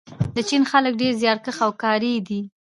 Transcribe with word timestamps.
د 0.35 0.37
چین 0.49 0.63
خلک 0.71 0.93
ډېر 1.01 1.13
زیارکښ 1.21 1.57
او 1.65 1.71
کاري 1.83 2.13
دي. 2.27 2.41